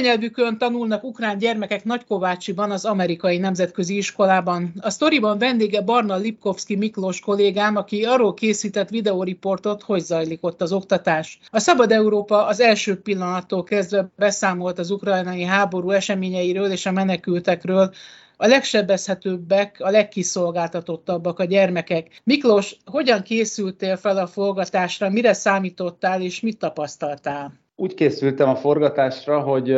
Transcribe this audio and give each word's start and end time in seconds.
Anyanyelvükön 0.00 0.58
tanulnak 0.58 1.04
ukrán 1.04 1.38
gyermekek 1.38 1.84
Nagykovácsiban, 1.84 2.70
az 2.70 2.84
amerikai 2.84 3.38
nemzetközi 3.38 3.96
iskolában. 3.96 4.72
A 4.80 4.90
sztoriban 4.90 5.38
vendége 5.38 5.80
Barna 5.80 6.16
Lipkovski 6.16 6.76
Miklós 6.76 7.20
kollégám, 7.20 7.76
aki 7.76 8.04
arról 8.04 8.34
készített 8.34 8.88
videóriportot, 8.88 9.82
hogy 9.82 10.00
zajlik 10.00 10.44
ott 10.44 10.62
az 10.62 10.72
oktatás. 10.72 11.38
A 11.50 11.58
Szabad 11.58 11.92
Európa 11.92 12.46
az 12.46 12.60
első 12.60 13.00
pillanattól 13.00 13.64
kezdve 13.64 14.10
beszámolt 14.16 14.78
az 14.78 14.90
ukrajnai 14.90 15.42
háború 15.42 15.90
eseményeiről 15.90 16.70
és 16.70 16.86
a 16.86 16.92
menekültekről, 16.92 17.90
a 18.36 18.46
legsebezhetőbbek, 18.46 19.76
a 19.80 19.90
legkiszolgáltatottabbak 19.90 21.38
a 21.38 21.44
gyermekek. 21.44 22.20
Miklós, 22.24 22.76
hogyan 22.84 23.22
készültél 23.22 23.96
fel 23.96 24.16
a 24.16 24.26
forgatásra, 24.26 25.10
mire 25.10 25.32
számítottál 25.32 26.22
és 26.22 26.40
mit 26.40 26.58
tapasztaltál? 26.58 27.52
Úgy 27.80 27.94
készültem 27.94 28.48
a 28.48 28.56
forgatásra, 28.56 29.40
hogy 29.40 29.76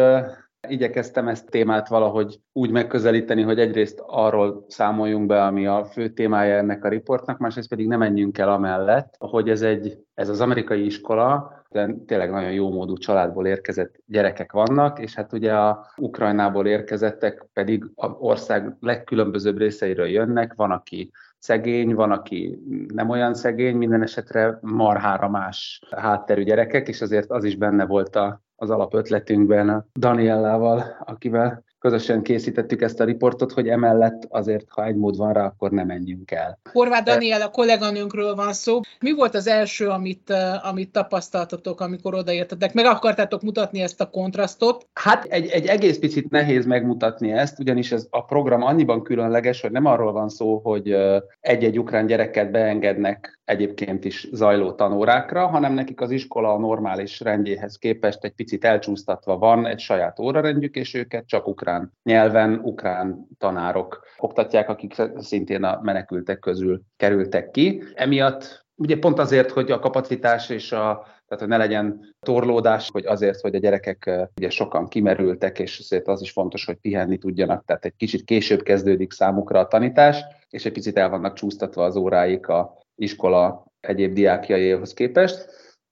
igyekeztem 0.68 1.28
ezt 1.28 1.50
témát 1.50 1.88
valahogy 1.88 2.40
úgy 2.52 2.70
megközelíteni, 2.70 3.42
hogy 3.42 3.58
egyrészt 3.58 4.02
arról 4.06 4.64
számoljunk 4.68 5.26
be, 5.26 5.44
ami 5.44 5.66
a 5.66 5.84
fő 5.84 6.08
témája 6.08 6.56
ennek 6.56 6.84
a 6.84 6.88
riportnak, 6.88 7.38
másrészt 7.38 7.68
pedig 7.68 7.86
nem 7.86 7.98
menjünk 7.98 8.38
el 8.38 8.48
amellett, 8.48 9.14
hogy 9.18 9.50
ez, 9.50 9.62
egy, 9.62 9.98
ez 10.14 10.28
az 10.28 10.40
amerikai 10.40 10.84
iskola, 10.84 11.60
de 11.70 11.94
tényleg 12.06 12.30
nagyon 12.30 12.52
jó 12.52 12.70
módú 12.70 12.96
családból 12.96 13.46
érkezett 13.46 13.94
gyerekek 14.06 14.52
vannak, 14.52 14.98
és 14.98 15.14
hát 15.14 15.32
ugye 15.32 15.54
a 15.54 15.86
Ukrajnából 15.96 16.66
érkezettek 16.66 17.46
pedig 17.52 17.90
a 17.94 18.06
ország 18.06 18.76
legkülönbözőbb 18.80 19.58
részeiről 19.58 20.06
jönnek, 20.06 20.54
van, 20.54 20.70
aki 20.70 21.10
szegény, 21.38 21.94
van, 21.94 22.10
aki 22.10 22.58
nem 22.94 23.08
olyan 23.08 23.34
szegény, 23.34 23.76
minden 23.76 24.02
esetre 24.02 24.58
marhára 24.60 25.28
más 25.28 25.82
hátterű 25.90 26.42
gyerekek, 26.42 26.88
és 26.88 27.00
azért 27.00 27.30
az 27.30 27.44
is 27.44 27.56
benne 27.56 27.86
volt 27.86 28.16
a, 28.16 28.42
az 28.62 28.70
alapötletünkben 28.70 29.68
a 29.68 29.86
Daniellával, 29.98 30.96
akivel 31.04 31.64
közösen 31.82 32.22
készítettük 32.22 32.82
ezt 32.82 33.00
a 33.00 33.04
riportot, 33.04 33.52
hogy 33.52 33.68
emellett 33.68 34.26
azért, 34.28 34.66
ha 34.68 34.84
egy 34.84 34.96
mód 34.96 35.16
van 35.16 35.32
rá, 35.32 35.44
akkor 35.44 35.70
nem 35.70 35.86
menjünk 35.86 36.30
el. 36.30 36.58
Horváth 36.72 37.04
Daniel, 37.04 37.42
a 37.42 37.50
kolléganőnkről 37.50 38.34
van 38.34 38.52
szó. 38.52 38.80
Mi 39.00 39.12
volt 39.12 39.34
az 39.34 39.46
első, 39.46 39.88
amit, 39.88 40.34
amit 40.62 40.92
tapasztaltatok, 40.92 41.80
amikor 41.80 42.14
odaértetek? 42.14 42.74
Meg 42.74 42.84
akartátok 42.84 43.42
mutatni 43.42 43.80
ezt 43.80 44.00
a 44.00 44.10
kontrasztot? 44.10 44.86
Hát 44.92 45.24
egy, 45.24 45.46
egy 45.46 45.66
egész 45.66 45.98
picit 45.98 46.30
nehéz 46.30 46.66
megmutatni 46.66 47.32
ezt, 47.32 47.58
ugyanis 47.58 47.92
ez 47.92 48.06
a 48.10 48.24
program 48.24 48.62
annyiban 48.62 49.02
különleges, 49.02 49.60
hogy 49.60 49.70
nem 49.70 49.86
arról 49.86 50.12
van 50.12 50.28
szó, 50.28 50.58
hogy 50.58 50.96
egy-egy 51.40 51.78
ukrán 51.78 52.06
gyereket 52.06 52.50
beengednek 52.50 53.40
egyébként 53.44 54.04
is 54.04 54.28
zajló 54.32 54.72
tanórákra, 54.72 55.46
hanem 55.46 55.72
nekik 55.72 56.00
az 56.00 56.10
iskola 56.10 56.52
a 56.52 56.58
normális 56.58 57.20
rendjéhez 57.20 57.76
képest 57.76 58.24
egy 58.24 58.32
picit 58.32 58.64
elcsúsztatva 58.64 59.38
van, 59.38 59.66
egy 59.66 59.78
saját 59.78 60.18
órarendjük, 60.18 60.74
és 60.74 60.94
őket 60.94 61.26
csak 61.26 61.46
ukrán 61.46 61.71
nyelven, 62.02 62.60
ukrán 62.62 63.26
tanárok 63.38 64.04
oktatják, 64.18 64.68
akik 64.68 64.94
szintén 65.16 65.64
a 65.64 65.80
menekültek 65.82 66.38
közül 66.38 66.82
kerültek 66.96 67.50
ki. 67.50 67.82
Emiatt 67.94 68.66
ugye 68.74 68.98
pont 68.98 69.18
azért, 69.18 69.50
hogy 69.50 69.70
a 69.70 69.78
kapacitás 69.78 70.48
és 70.48 70.72
a 70.72 71.06
tehát 71.32 71.46
hogy 71.46 71.58
ne 71.58 71.64
legyen 71.64 72.14
torlódás, 72.20 72.88
hogy 72.92 73.06
azért, 73.06 73.40
hogy 73.40 73.54
a 73.54 73.58
gyerekek 73.58 74.10
ugye 74.36 74.50
sokan 74.50 74.88
kimerültek, 74.88 75.58
és 75.58 75.78
azért 75.78 76.08
az 76.08 76.20
is 76.20 76.30
fontos, 76.30 76.64
hogy 76.64 76.76
pihenni 76.76 77.18
tudjanak, 77.18 77.64
tehát 77.64 77.84
egy 77.84 77.96
kicsit 77.96 78.24
később 78.24 78.62
kezdődik 78.62 79.12
számukra 79.12 79.58
a 79.58 79.66
tanítás, 79.66 80.24
és 80.50 80.64
egy 80.64 80.72
picit 80.72 80.96
el 80.96 81.08
vannak 81.08 81.34
csúsztatva 81.34 81.84
az 81.84 81.96
óráik 81.96 82.48
a 82.48 82.78
iskola 82.94 83.66
egyéb 83.80 84.12
diákjaihoz 84.12 84.94
képest. 84.94 85.46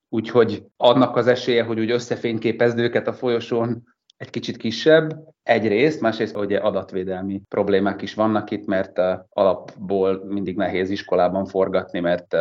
Úgyhogy 0.09 0.65
annak 0.77 1.17
az 1.17 1.27
esélye, 1.27 1.63
hogy 1.63 1.81
úgy 1.81 1.91
összefényképezd 1.91 2.79
őket 2.79 3.07
a 3.07 3.13
folyosón, 3.13 3.85
egy 4.21 4.31
kicsit 4.31 4.57
kisebb, 4.57 5.11
egyrészt, 5.43 6.01
másrészt 6.01 6.37
ugye 6.37 6.59
adatvédelmi 6.59 7.43
problémák 7.49 8.03
is 8.03 8.15
vannak 8.15 8.51
itt, 8.51 8.67
mert 8.67 8.99
uh, 8.99 9.19
alapból 9.29 10.25
mindig 10.25 10.57
nehéz 10.57 10.91
iskolában 10.91 11.47
forgatni, 11.47 12.01
mert 12.01 12.35
uh, 12.35 12.41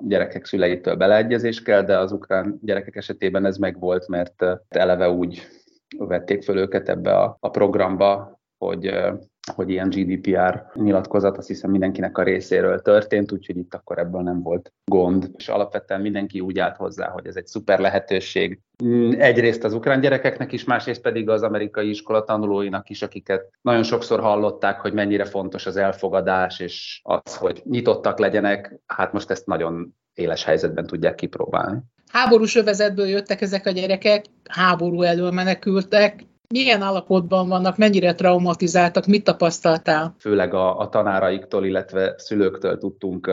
gyerekek 0.00 0.44
szüleitől 0.44 0.96
beleegyezés 0.96 1.62
kell, 1.62 1.82
de 1.82 1.98
az 1.98 2.12
ukrán 2.12 2.58
gyerekek 2.62 2.96
esetében 2.96 3.44
ez 3.44 3.56
megvolt, 3.56 4.08
mert 4.08 4.42
uh, 4.42 4.50
eleve 4.68 5.10
úgy 5.10 5.46
vették 5.98 6.42
föl 6.42 6.58
őket 6.58 6.88
ebbe 6.88 7.18
a, 7.18 7.36
a 7.40 7.50
programba, 7.50 8.40
hogy 8.58 8.94
hogy 9.48 9.70
ilyen 9.70 9.88
GDPR 9.88 10.64
nyilatkozat 10.74 11.36
azt 11.36 11.48
hiszem 11.48 11.70
mindenkinek 11.70 12.18
a 12.18 12.22
részéről 12.22 12.82
történt, 12.82 13.32
úgyhogy 13.32 13.56
itt 13.56 13.74
akkor 13.74 13.98
ebből 13.98 14.22
nem 14.22 14.42
volt 14.42 14.72
gond. 14.84 15.30
És 15.36 15.48
alapvetően 15.48 16.00
mindenki 16.00 16.40
úgy 16.40 16.58
állt 16.58 16.76
hozzá, 16.76 17.08
hogy 17.08 17.26
ez 17.26 17.36
egy 17.36 17.46
szuper 17.46 17.78
lehetőség. 17.78 18.60
Egyrészt 19.18 19.64
az 19.64 19.74
ukrán 19.74 20.00
gyerekeknek 20.00 20.52
is, 20.52 20.64
másrészt 20.64 21.00
pedig 21.00 21.28
az 21.28 21.42
amerikai 21.42 21.88
iskola 21.88 22.24
tanulóinak 22.24 22.90
is, 22.90 23.02
akiket 23.02 23.50
nagyon 23.60 23.82
sokszor 23.82 24.20
hallották, 24.20 24.80
hogy 24.80 24.92
mennyire 24.92 25.24
fontos 25.24 25.66
az 25.66 25.76
elfogadás, 25.76 26.60
és 26.60 27.00
az, 27.02 27.36
hogy 27.36 27.62
nyitottak 27.64 28.18
legyenek, 28.18 28.80
hát 28.86 29.12
most 29.12 29.30
ezt 29.30 29.46
nagyon 29.46 29.94
éles 30.14 30.44
helyzetben 30.44 30.86
tudják 30.86 31.14
kipróbálni. 31.14 31.78
Háborús 32.12 32.56
övezetből 32.56 33.06
jöttek 33.06 33.40
ezek 33.40 33.66
a 33.66 33.70
gyerekek, 33.70 34.24
háború 34.48 35.02
elől 35.02 35.30
menekültek, 35.30 36.24
milyen 36.54 36.82
állapotban 36.82 37.48
vannak, 37.48 37.76
mennyire 37.76 38.14
traumatizáltak, 38.14 39.06
mit 39.06 39.24
tapasztaltál? 39.24 40.14
Főleg 40.18 40.54
a, 40.54 40.78
a 40.78 40.88
tanáraiktól, 40.88 41.64
illetve 41.64 42.14
szülőktől 42.16 42.78
tudtunk 42.78 43.30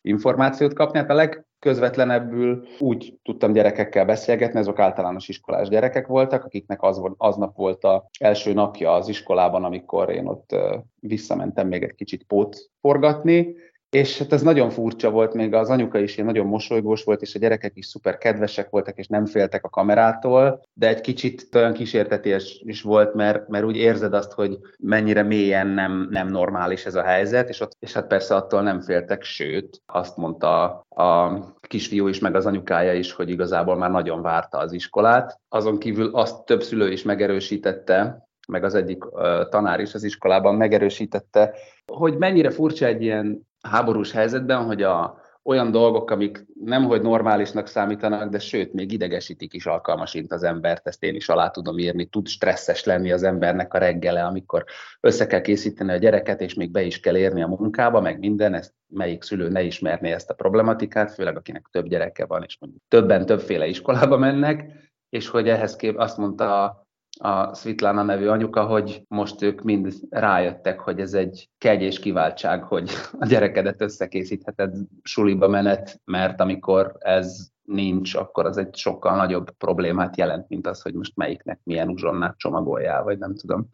információt 0.00 0.72
kapni. 0.72 0.98
Hát 0.98 1.10
a 1.10 1.14
legközvetlenebbül 1.14 2.66
úgy 2.78 3.18
tudtam 3.22 3.52
gyerekekkel 3.52 4.04
beszélgetni, 4.04 4.58
azok 4.58 4.78
általános 4.78 5.28
iskolás 5.28 5.68
gyerekek 5.68 6.06
voltak, 6.06 6.44
akiknek 6.44 6.82
az, 6.82 7.02
aznap 7.16 7.56
volt 7.56 7.84
a 7.84 8.08
első 8.18 8.52
napja 8.52 8.92
az 8.92 9.08
iskolában, 9.08 9.64
amikor 9.64 10.10
én 10.10 10.26
ott 10.26 10.56
visszamentem 11.00 11.68
még 11.68 11.82
egy 11.82 11.94
kicsit 11.94 12.24
pót 12.24 12.56
forgatni, 12.80 13.54
és 13.90 14.18
hát 14.18 14.32
ez 14.32 14.42
nagyon 14.42 14.70
furcsa 14.70 15.10
volt, 15.10 15.34
még 15.34 15.54
az 15.54 15.68
anyuka 15.68 15.98
is 15.98 16.14
ilyen 16.14 16.26
nagyon 16.26 16.46
mosolygós 16.46 17.04
volt, 17.04 17.22
és 17.22 17.34
a 17.34 17.38
gyerekek 17.38 17.72
is 17.74 17.86
szuper 17.86 18.18
kedvesek 18.18 18.70
voltak, 18.70 18.96
és 18.96 19.06
nem 19.06 19.26
féltek 19.26 19.64
a 19.64 19.68
kamerától, 19.68 20.62
de 20.72 20.88
egy 20.88 21.00
kicsit 21.00 21.54
olyan 21.54 21.72
kísértetés 21.72 22.62
is 22.64 22.82
volt, 22.82 23.14
mert, 23.14 23.48
mert 23.48 23.64
úgy 23.64 23.76
érzed 23.76 24.14
azt, 24.14 24.32
hogy 24.32 24.58
mennyire 24.78 25.22
mélyen 25.22 25.66
nem, 25.66 26.08
nem 26.10 26.28
normális 26.28 26.86
ez 26.86 26.94
a 26.94 27.02
helyzet, 27.02 27.48
és, 27.48 27.60
ott, 27.60 27.76
és 27.78 27.92
hát 27.92 28.06
persze 28.06 28.34
attól 28.34 28.62
nem 28.62 28.80
féltek, 28.80 29.22
sőt, 29.22 29.82
azt 29.86 30.16
mondta 30.16 30.64
a 30.88 31.38
kisfiú 31.60 32.06
is, 32.06 32.18
meg 32.18 32.34
az 32.34 32.46
anyukája 32.46 32.92
is, 32.92 33.12
hogy 33.12 33.30
igazából 33.30 33.76
már 33.76 33.90
nagyon 33.90 34.22
várta 34.22 34.58
az 34.58 34.72
iskolát. 34.72 35.40
Azon 35.48 35.78
kívül 35.78 36.10
azt 36.14 36.44
több 36.44 36.62
szülő 36.62 36.90
is 36.92 37.02
megerősítette, 37.02 38.26
meg 38.48 38.64
az 38.64 38.74
egyik 38.74 39.04
uh, 39.04 39.48
tanár 39.48 39.80
is 39.80 39.94
az 39.94 40.04
iskolában 40.04 40.54
megerősítette, 40.54 41.54
hogy 41.92 42.16
mennyire 42.16 42.50
furcsa 42.50 42.86
egy 42.86 43.02
ilyen 43.02 43.47
háborús 43.60 44.12
helyzetben, 44.12 44.64
hogy 44.64 44.82
a, 44.82 45.20
olyan 45.48 45.70
dolgok, 45.70 46.10
amik 46.10 46.46
nemhogy 46.64 47.02
normálisnak 47.02 47.66
számítanak, 47.66 48.30
de 48.30 48.38
sőt, 48.38 48.72
még 48.72 48.92
idegesítik 48.92 49.54
is 49.54 49.66
alkalmasint 49.66 50.32
az 50.32 50.42
embert, 50.42 50.86
ezt 50.86 51.02
én 51.02 51.14
is 51.14 51.28
alá 51.28 51.50
tudom 51.50 51.78
írni, 51.78 52.06
tud 52.06 52.26
stresszes 52.26 52.84
lenni 52.84 53.12
az 53.12 53.22
embernek 53.22 53.74
a 53.74 53.78
reggele, 53.78 54.24
amikor 54.24 54.64
össze 55.00 55.26
kell 55.26 55.40
készíteni 55.40 55.92
a 55.92 55.96
gyereket, 55.96 56.40
és 56.40 56.54
még 56.54 56.70
be 56.70 56.82
is 56.82 57.00
kell 57.00 57.16
érni 57.16 57.42
a 57.42 57.46
munkába, 57.46 58.00
meg 58.00 58.18
minden, 58.18 58.54
ezt 58.54 58.74
melyik 58.86 59.22
szülő 59.22 59.48
ne 59.48 59.62
ismerné 59.62 60.12
ezt 60.12 60.30
a 60.30 60.34
problematikát, 60.34 61.14
főleg 61.14 61.36
akinek 61.36 61.66
több 61.70 61.86
gyereke 61.86 62.26
van, 62.26 62.42
és 62.42 62.56
mondjuk 62.60 62.82
többen 62.88 63.26
többféle 63.26 63.66
iskolába 63.66 64.18
mennek, 64.18 64.64
és 65.08 65.28
hogy 65.28 65.48
ehhez 65.48 65.76
kép 65.76 65.98
azt 65.98 66.16
mondta 66.16 66.86
a 67.18 67.54
Svitlana 67.54 68.02
nevű 68.02 68.26
anyuka, 68.26 68.64
hogy 68.64 69.02
most 69.08 69.42
ők 69.42 69.62
mind 69.62 69.92
rájöttek, 70.10 70.80
hogy 70.80 71.00
ez 71.00 71.14
egy 71.14 71.48
kegy 71.58 71.82
és 71.82 71.98
kiváltság, 71.98 72.62
hogy 72.62 72.90
a 73.18 73.26
gyerekedet 73.26 73.80
összekészítheted 73.80 74.74
suliba 75.02 75.48
menet, 75.48 76.00
mert 76.04 76.40
amikor 76.40 76.96
ez 76.98 77.50
nincs, 77.68 78.14
akkor 78.14 78.46
az 78.46 78.56
egy 78.56 78.76
sokkal 78.76 79.16
nagyobb 79.16 79.50
problémát 79.50 80.16
jelent, 80.16 80.48
mint 80.48 80.66
az, 80.66 80.82
hogy 80.82 80.94
most 80.94 81.16
melyiknek 81.16 81.60
milyen 81.64 81.88
uzsonnát 81.88 82.38
csomagoljál, 82.38 83.02
vagy 83.02 83.18
nem 83.18 83.34
tudom, 83.34 83.68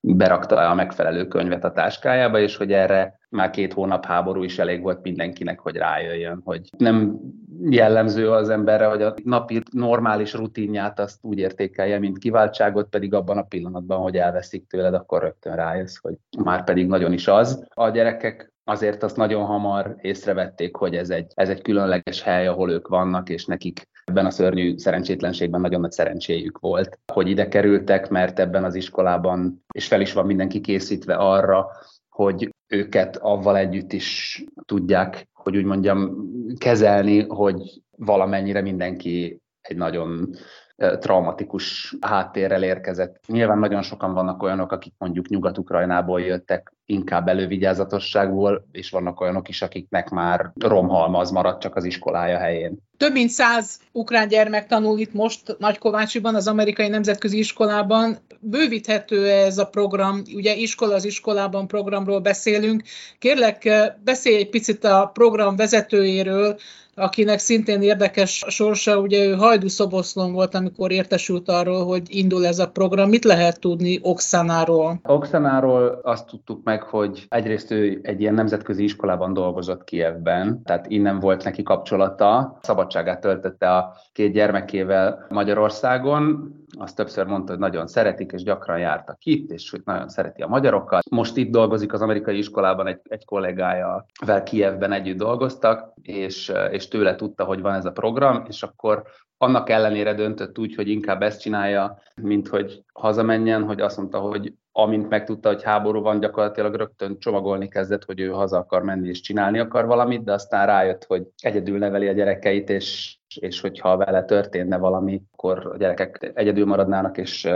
berakta 0.00 0.56
a 0.56 0.74
megfelelő 0.74 1.26
könyvet 1.26 1.64
a 1.64 1.72
táskájába, 1.72 2.38
és 2.38 2.56
hogy 2.56 2.72
erre 2.72 3.18
már 3.28 3.50
két 3.50 3.72
hónap 3.72 4.04
háború 4.04 4.42
is 4.42 4.58
elég 4.58 4.82
volt 4.82 5.02
mindenkinek, 5.02 5.60
hogy 5.60 5.76
rájöjjön, 5.76 6.40
hogy 6.44 6.68
nem 6.78 7.18
jellemző 7.62 8.30
az 8.30 8.48
emberre, 8.48 8.86
hogy 8.86 9.02
a 9.02 9.14
napi 9.24 9.62
normális 9.72 10.34
rutinját 10.34 10.98
azt 10.98 11.18
úgy 11.20 11.38
értékelje, 11.38 11.98
mint 11.98 12.18
kiváltságot, 12.18 12.88
pedig 12.88 13.14
abban 13.14 13.38
a 13.38 13.42
pillanatban, 13.42 13.98
hogy 13.98 14.16
elveszik 14.16 14.66
tőled, 14.66 14.94
akkor 14.94 15.22
rögtön 15.22 15.56
rájössz, 15.56 15.96
hogy 15.96 16.14
már 16.44 16.64
pedig 16.64 16.86
nagyon 16.86 17.12
is 17.12 17.28
az. 17.28 17.64
A 17.74 17.88
gyerekek 17.88 18.52
azért 18.70 19.02
azt 19.02 19.16
nagyon 19.16 19.44
hamar 19.44 19.96
észrevették, 20.00 20.76
hogy 20.76 20.96
ez 20.96 21.10
egy, 21.10 21.32
ez 21.34 21.48
egy 21.48 21.62
különleges 21.62 22.22
hely, 22.22 22.46
ahol 22.46 22.70
ők 22.70 22.88
vannak, 22.88 23.28
és 23.28 23.44
nekik 23.44 23.88
ebben 24.04 24.26
a 24.26 24.30
szörnyű 24.30 24.76
szerencsétlenségben 24.76 25.60
nagyon 25.60 25.80
nagy 25.80 25.90
szerencséjük 25.90 26.58
volt, 26.58 26.98
hogy 27.12 27.28
ide 27.28 27.48
kerültek, 27.48 28.08
mert 28.08 28.38
ebben 28.38 28.64
az 28.64 28.74
iskolában, 28.74 29.64
és 29.74 29.86
fel 29.86 30.00
is 30.00 30.12
van 30.12 30.26
mindenki 30.26 30.60
készítve 30.60 31.14
arra, 31.14 31.66
hogy 32.08 32.54
őket 32.66 33.16
avval 33.16 33.56
együtt 33.56 33.92
is 33.92 34.44
tudják, 34.64 35.28
hogy 35.32 35.56
úgy 35.56 35.64
mondjam, 35.64 36.28
kezelni, 36.58 37.26
hogy 37.28 37.82
valamennyire 37.96 38.60
mindenki 38.60 39.40
egy 39.60 39.76
nagyon 39.76 40.34
traumatikus 40.76 41.96
háttérrel 42.00 42.62
érkezett. 42.62 43.20
Nyilván 43.26 43.58
nagyon 43.58 43.82
sokan 43.82 44.14
vannak 44.14 44.42
olyanok, 44.42 44.72
akik 44.72 44.94
mondjuk 44.98 45.28
Nyugat-Ukrajnából 45.28 46.20
jöttek, 46.20 46.72
inkább 46.90 47.28
elővigyázatosságból, 47.28 48.66
és 48.72 48.90
vannak 48.90 49.20
olyanok 49.20 49.48
is, 49.48 49.62
akiknek 49.62 50.08
már 50.08 50.52
romhalmaz 50.58 51.30
maradt 51.30 51.60
csak 51.60 51.76
az 51.76 51.84
iskolája 51.84 52.38
helyén. 52.38 52.78
Több 52.96 53.12
mint 53.12 53.30
száz 53.30 53.80
ukrán 53.92 54.28
gyermek 54.28 54.66
tanul 54.66 54.98
itt 54.98 55.12
most 55.12 55.56
Nagykovácsiban, 55.58 56.34
az 56.34 56.48
amerikai 56.48 56.88
nemzetközi 56.88 57.38
iskolában. 57.38 58.18
Bővíthető 58.40 59.28
ez 59.28 59.58
a 59.58 59.66
program, 59.66 60.22
ugye 60.34 60.54
iskola 60.54 60.94
az 60.94 61.04
iskolában 61.04 61.66
programról 61.66 62.20
beszélünk. 62.20 62.82
Kérlek, 63.18 63.68
beszélj 64.04 64.36
egy 64.36 64.48
picit 64.50 64.84
a 64.84 65.10
program 65.12 65.56
vezetőjéről, 65.56 66.56
akinek 66.94 67.38
szintén 67.38 67.82
érdekes 67.82 68.44
sorsa, 68.48 68.98
ugye 68.98 69.24
ő 69.24 69.34
Hajdu 69.34 69.68
Szoboszlon 69.68 70.32
volt, 70.32 70.54
amikor 70.54 70.90
értesült 70.90 71.48
arról, 71.48 71.84
hogy 71.84 72.02
indul 72.06 72.46
ez 72.46 72.58
a 72.58 72.70
program. 72.70 73.08
Mit 73.08 73.24
lehet 73.24 73.60
tudni 73.60 73.98
Oxanáról? 74.02 75.00
Oxanáról 75.02 76.00
azt 76.02 76.26
tudtuk 76.26 76.64
meg, 76.64 76.79
hogy 76.82 77.26
egyrészt 77.28 77.70
ő 77.70 78.00
egy 78.02 78.20
ilyen 78.20 78.34
nemzetközi 78.34 78.82
iskolában 78.82 79.32
dolgozott 79.32 79.84
Kievben, 79.84 80.62
tehát 80.62 80.86
innen 80.88 81.18
volt 81.18 81.44
neki 81.44 81.62
kapcsolata. 81.62 82.58
Szabadságát 82.62 83.20
töltötte 83.20 83.76
a 83.76 83.96
két 84.12 84.32
gyermekével 84.32 85.26
Magyarországon, 85.28 86.54
azt 86.78 86.96
többször 86.96 87.26
mondta, 87.26 87.52
hogy 87.52 87.60
nagyon 87.60 87.86
szeretik, 87.86 88.32
és 88.32 88.42
gyakran 88.42 88.78
jártak 88.78 89.24
itt, 89.24 89.50
és 89.50 89.70
hogy 89.70 89.80
nagyon 89.84 90.08
szereti 90.08 90.42
a 90.42 90.48
magyarokat. 90.48 91.10
Most 91.10 91.36
itt 91.36 91.50
dolgozik 91.50 91.92
az 91.92 92.02
amerikai 92.02 92.38
iskolában 92.38 92.86
egy, 92.86 93.00
egy 93.02 93.24
kollégája, 93.24 94.06
vel 94.26 94.42
Kievben 94.42 94.92
együtt 94.92 95.16
dolgoztak, 95.16 95.92
és, 96.02 96.52
és 96.70 96.88
tőle 96.88 97.14
tudta, 97.14 97.44
hogy 97.44 97.60
van 97.60 97.74
ez 97.74 97.84
a 97.84 97.92
program, 97.92 98.44
és 98.48 98.62
akkor 98.62 99.02
annak 99.42 99.70
ellenére 99.70 100.14
döntött 100.14 100.58
úgy, 100.58 100.74
hogy 100.74 100.88
inkább 100.88 101.22
ezt 101.22 101.40
csinálja, 101.40 101.98
mint 102.14 102.48
hogy 102.48 102.82
hazamenjen, 102.92 103.62
hogy 103.62 103.80
azt 103.80 103.96
mondta, 103.96 104.18
hogy 104.18 104.54
amint 104.72 105.08
megtudta, 105.08 105.48
hogy 105.48 105.62
háború 105.62 106.00
van, 106.00 106.20
gyakorlatilag 106.20 106.74
rögtön 106.74 107.18
csomagolni 107.18 107.68
kezdett, 107.68 108.04
hogy 108.04 108.20
ő 108.20 108.28
haza 108.28 108.58
akar 108.58 108.82
menni 108.82 109.08
és 109.08 109.20
csinálni 109.20 109.58
akar 109.58 109.86
valamit, 109.86 110.24
de 110.24 110.32
aztán 110.32 110.66
rájött, 110.66 111.04
hogy 111.04 111.26
egyedül 111.42 111.78
neveli 111.78 112.08
a 112.08 112.12
gyerekeit, 112.12 112.70
és, 112.70 113.18
és 113.40 113.60
hogyha 113.60 113.96
vele 113.96 114.24
történne 114.24 114.78
valami, 114.78 115.22
akkor 115.32 115.66
a 115.66 115.76
gyerekek 115.76 116.32
egyedül 116.34 116.66
maradnának, 116.66 117.18
és, 117.18 117.48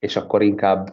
és 0.00 0.16
akkor 0.16 0.42
inkább 0.42 0.88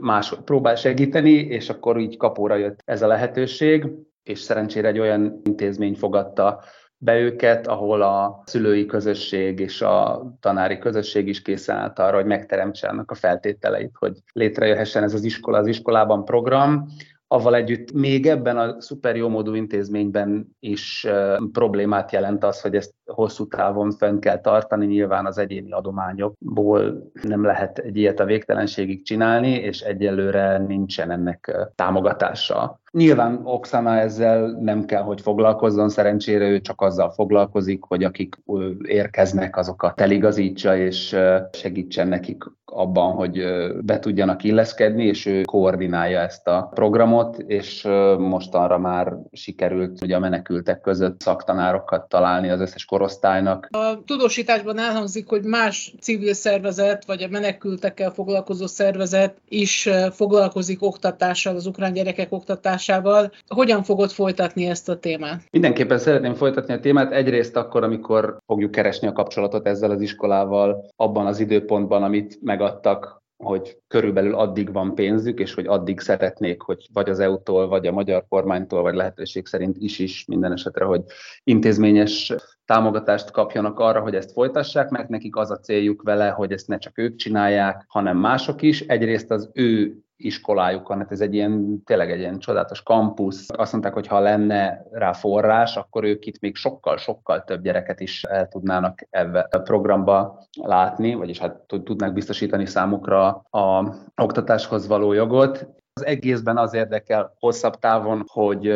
más 0.00 0.34
próbál 0.44 0.74
segíteni, 0.74 1.30
és 1.30 1.68
akkor 1.68 1.98
így 1.98 2.16
kapóra 2.16 2.54
jött 2.54 2.80
ez 2.84 3.02
a 3.02 3.06
lehetőség, 3.06 3.86
és 4.22 4.38
szerencsére 4.38 4.88
egy 4.88 4.98
olyan 4.98 5.40
intézmény 5.44 5.94
fogadta 5.94 6.62
be 6.98 7.18
őket, 7.18 7.66
ahol 7.66 8.02
a 8.02 8.42
szülői 8.46 8.86
közösség 8.86 9.60
és 9.60 9.82
a 9.82 10.26
tanári 10.40 10.78
közösség 10.78 11.28
is 11.28 11.42
készen 11.42 11.76
állt 11.76 11.98
arra, 11.98 12.16
hogy 12.16 12.26
megteremtse 12.26 12.88
annak 12.88 13.10
a 13.10 13.14
feltételeit, 13.14 13.96
hogy 13.98 14.18
létrejöhessen 14.32 15.02
ez 15.02 15.14
az 15.14 15.24
iskola 15.24 15.58
az 15.58 15.66
iskolában 15.66 16.24
program, 16.24 16.86
avval 17.26 17.54
együtt 17.54 17.92
még 17.92 18.26
ebben 18.26 18.58
a 18.58 18.80
szuper 18.80 19.16
jó 19.16 19.28
módú 19.28 19.54
intézményben 19.54 20.56
is 20.60 21.06
problémát 21.52 22.12
jelent 22.12 22.44
az, 22.44 22.60
hogy 22.60 22.74
ezt 22.74 22.94
hosszú 23.14 23.48
távon 23.48 23.90
fönn 23.90 24.18
kell 24.18 24.40
tartani, 24.40 24.86
nyilván 24.86 25.26
az 25.26 25.38
egyéni 25.38 25.72
adományokból 25.72 27.10
nem 27.22 27.44
lehet 27.44 27.78
egy 27.78 27.96
ilyet 27.96 28.20
a 28.20 28.24
végtelenségig 28.24 29.04
csinálni, 29.04 29.50
és 29.50 29.80
egyelőre 29.80 30.58
nincsen 30.58 31.10
ennek 31.10 31.70
támogatása. 31.74 32.80
Nyilván 32.90 33.40
Oksana 33.44 33.96
ezzel 33.96 34.46
nem 34.60 34.84
kell, 34.84 35.02
hogy 35.02 35.20
foglalkozzon, 35.20 35.88
szerencsére 35.88 36.48
ő 36.48 36.60
csak 36.60 36.80
azzal 36.80 37.10
foglalkozik, 37.10 37.84
hogy 37.84 38.04
akik 38.04 38.36
érkeznek, 38.82 39.56
azokat 39.56 40.00
eligazítsa, 40.00 40.76
és 40.76 41.16
segítsen 41.52 42.08
nekik 42.08 42.44
abban, 42.64 43.12
hogy 43.12 43.44
be 43.84 43.98
tudjanak 43.98 44.44
illeszkedni, 44.44 45.04
és 45.04 45.26
ő 45.26 45.42
koordinálja 45.42 46.20
ezt 46.20 46.48
a 46.48 46.70
programot, 46.74 47.38
és 47.38 47.82
mostanra 48.18 48.78
már 48.78 49.16
sikerült 49.32 50.02
ugye 50.02 50.16
a 50.16 50.18
menekültek 50.18 50.80
között 50.80 51.20
szaktanárokat 51.20 52.08
találni 52.08 52.48
az 52.48 52.60
összes 52.60 52.84
korosztálynak. 52.98 53.68
A 53.70 54.04
tudósításban 54.06 54.78
elhangzik, 54.78 55.28
hogy 55.28 55.44
más 55.44 55.94
civil 56.00 56.34
szervezet, 56.34 57.04
vagy 57.04 57.22
a 57.22 57.28
menekültekkel 57.28 58.10
foglalkozó 58.10 58.66
szervezet 58.66 59.36
is 59.48 59.88
foglalkozik 60.10 60.82
oktatással, 60.82 61.56
az 61.56 61.66
ukrán 61.66 61.92
gyerekek 61.92 62.32
oktatásával. 62.32 63.32
Hogyan 63.46 63.82
fogod 63.82 64.10
folytatni 64.10 64.66
ezt 64.66 64.88
a 64.88 64.98
témát? 64.98 65.42
Mindenképpen 65.50 65.98
szeretném 65.98 66.34
folytatni 66.34 66.74
a 66.74 66.80
témát. 66.80 67.12
Egyrészt 67.12 67.56
akkor, 67.56 67.82
amikor 67.82 68.38
fogjuk 68.46 68.70
keresni 68.70 69.08
a 69.08 69.12
kapcsolatot 69.12 69.66
ezzel 69.66 69.90
az 69.90 70.00
iskolával, 70.00 70.84
abban 70.96 71.26
az 71.26 71.40
időpontban, 71.40 72.02
amit 72.02 72.38
megadtak 72.42 73.22
hogy 73.38 73.78
körülbelül 73.88 74.34
addig 74.34 74.72
van 74.72 74.94
pénzük, 74.94 75.38
és 75.38 75.54
hogy 75.54 75.66
addig 75.66 76.00
szeretnék, 76.00 76.62
hogy 76.62 76.86
vagy 76.92 77.08
az 77.08 77.18
EU-tól, 77.18 77.68
vagy 77.68 77.86
a 77.86 77.92
magyar 77.92 78.24
kormánytól, 78.28 78.82
vagy 78.82 78.94
lehetőség 78.94 79.46
szerint 79.46 79.76
is 79.78 79.98
is 79.98 80.24
minden 80.24 80.52
esetre, 80.52 80.84
hogy 80.84 81.02
intézményes 81.44 82.34
támogatást 82.64 83.30
kapjanak 83.30 83.78
arra, 83.78 84.00
hogy 84.00 84.14
ezt 84.14 84.32
folytassák, 84.32 84.88
mert 84.88 85.08
nekik 85.08 85.36
az 85.36 85.50
a 85.50 85.58
céljuk 85.58 86.02
vele, 86.02 86.28
hogy 86.28 86.52
ezt 86.52 86.68
ne 86.68 86.78
csak 86.78 86.98
ők 86.98 87.16
csinálják, 87.16 87.84
hanem 87.88 88.16
mások 88.16 88.62
is. 88.62 88.80
Egyrészt 88.80 89.30
az 89.30 89.50
ő 89.52 89.96
iskolájukon, 90.18 90.98
hát 90.98 91.12
ez 91.12 91.20
egy 91.20 91.34
ilyen, 91.34 91.82
tényleg 91.84 92.10
egy 92.10 92.18
ilyen 92.18 92.38
csodálatos 92.38 92.82
kampusz. 92.82 93.46
Azt 93.56 93.72
mondták, 93.72 93.92
hogy 93.92 94.06
ha 94.06 94.20
lenne 94.20 94.86
rá 94.90 95.12
forrás, 95.12 95.76
akkor 95.76 96.04
ők 96.04 96.26
itt 96.26 96.40
még 96.40 96.56
sokkal-sokkal 96.56 97.44
több 97.44 97.62
gyereket 97.62 98.00
is 98.00 98.24
el 98.24 98.48
tudnának 98.48 99.06
ebbe 99.10 99.48
a 99.50 99.58
programba 99.58 100.46
látni, 100.62 101.14
vagyis 101.14 101.38
hát 101.38 101.66
tudnák 101.66 102.12
biztosítani 102.12 102.66
számukra 102.66 103.26
a 103.50 103.94
oktatáshoz 104.16 104.86
való 104.86 105.12
jogot. 105.12 105.68
Az 105.92 106.06
egészben 106.06 106.56
az 106.56 106.74
érdekel 106.74 107.34
hosszabb 107.38 107.78
távon, 107.78 108.24
hogy 108.26 108.72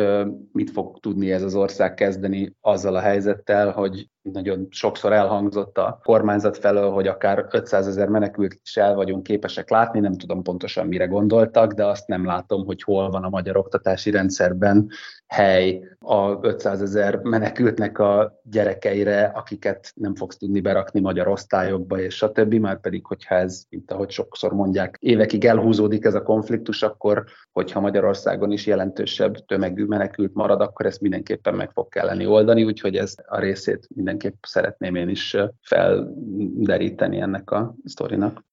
mit 0.51 0.71
fog 0.71 0.99
tudni 0.99 1.31
ez 1.31 1.43
az 1.43 1.55
ország 1.55 1.93
kezdeni 1.93 2.55
azzal 2.61 2.95
a 2.95 2.99
helyzettel, 2.99 3.71
hogy 3.71 4.09
nagyon 4.31 4.67
sokszor 4.69 5.13
elhangzott 5.13 5.77
a 5.77 5.99
kormányzat 6.03 6.57
felől, 6.57 6.91
hogy 6.91 7.07
akár 7.07 7.45
500 7.51 7.87
ezer 7.87 8.07
menekült 8.07 8.59
is 8.63 8.77
el 8.77 8.95
vagyunk 8.95 9.23
képesek 9.23 9.69
látni, 9.69 9.99
nem 9.99 10.13
tudom 10.13 10.43
pontosan 10.43 10.87
mire 10.87 11.05
gondoltak, 11.05 11.71
de 11.71 11.85
azt 11.85 12.07
nem 12.07 12.25
látom, 12.25 12.65
hogy 12.65 12.83
hol 12.83 13.09
van 13.09 13.23
a 13.23 13.29
magyar 13.29 13.57
oktatási 13.57 14.11
rendszerben 14.11 14.89
hely 15.27 15.81
a 15.99 16.37
500 16.41 16.81
ezer 16.81 17.19
menekültnek 17.23 17.99
a 17.99 18.39
gyerekeire, 18.43 19.23
akiket 19.23 19.91
nem 19.95 20.15
fogsz 20.15 20.37
tudni 20.37 20.61
berakni 20.61 20.99
magyar 20.99 21.27
osztályokba, 21.27 21.99
és 21.99 22.25
többi, 22.33 22.59
már 22.59 22.79
pedig, 22.79 23.05
hogyha 23.05 23.35
ez, 23.35 23.63
mint 23.69 23.91
ahogy 23.91 24.09
sokszor 24.09 24.53
mondják, 24.53 24.97
évekig 24.99 25.45
elhúzódik 25.45 26.05
ez 26.05 26.13
a 26.13 26.23
konfliktus, 26.23 26.83
akkor, 26.83 27.23
hogyha 27.51 27.79
Magyarországon 27.79 28.51
is 28.51 28.65
jelentősebb 28.65 29.35
tömegű 29.45 29.85
menekült 29.85 30.33
marad, 30.33 30.61
akkor 30.61 30.85
ezt 30.85 31.01
mindenképpen 31.01 31.53
meg 31.53 31.71
fog 31.71 31.89
kelleni 31.89 32.25
oldani, 32.25 32.63
úgyhogy 32.63 32.95
ez 32.95 33.15
a 33.27 33.39
részét 33.39 33.87
minden 33.95 34.12
mindenképp 34.13 34.43
szeretném 34.43 34.95
én 34.95 35.09
is 35.09 35.35
felderíteni 35.61 37.19
ennek 37.19 37.51
a 37.51 37.75
sztorinak. 37.85 38.43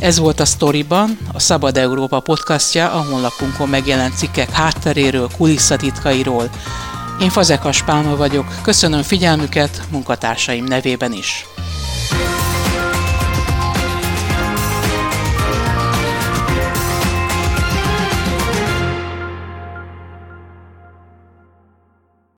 Ez 0.00 0.18
volt 0.18 0.40
a 0.40 0.44
Storyban, 0.44 1.10
a 1.32 1.38
Szabad 1.38 1.76
Európa 1.76 2.20
podcastja, 2.20 2.92
a 2.92 3.04
honlapunkon 3.10 3.68
megjelent 3.68 4.16
cikkek 4.16 4.50
hátteréről, 4.50 5.28
kulisszatitkairól. 5.36 6.50
Én 7.20 7.28
Fazekas 7.28 7.84
Pálma 7.84 8.16
vagyok, 8.16 8.46
köszönöm 8.62 9.02
figyelmüket 9.02 9.82
munkatársaim 9.90 10.64
nevében 10.64 11.12
is. 11.12 11.44